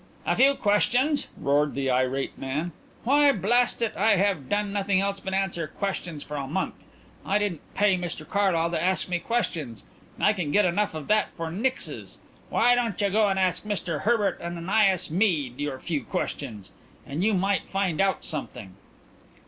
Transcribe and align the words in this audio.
"A 0.25 0.35
few 0.35 0.55
questions!" 0.55 1.27
roared 1.37 1.75
the 1.75 1.91
irate 1.91 2.35
man. 2.35 2.71
"Why, 3.03 3.31
blast 3.31 3.83
it, 3.83 3.93
I 3.95 4.15
have 4.15 4.49
done 4.49 4.73
nothing 4.73 4.99
else 4.99 5.19
but 5.19 5.35
answer 5.35 5.67
questions 5.67 6.23
for 6.23 6.37
a 6.37 6.47
month. 6.47 6.73
I 7.23 7.37
didn't 7.37 7.61
pay 7.75 7.95
Mr 7.99 8.27
Carlyle 8.27 8.71
to 8.71 8.81
ask 8.81 9.07
me 9.09 9.19
questions; 9.19 9.83
I 10.19 10.33
can 10.33 10.49
get 10.49 10.65
enough 10.65 10.95
of 10.95 11.07
that 11.09 11.27
for 11.37 11.51
nixes. 11.51 12.17
Why 12.49 12.73
don't 12.73 12.99
you 12.99 13.11
go 13.11 13.27
and 13.27 13.37
ask 13.37 13.63
Mr 13.63 14.01
Herbert 14.01 14.41
Ananias 14.43 15.11
Mead 15.11 15.59
your 15.59 15.79
few 15.79 16.03
questions 16.03 16.71
then 17.05 17.21
you 17.21 17.35
might 17.35 17.69
find 17.69 18.01
out 18.01 18.23
something." 18.23 18.73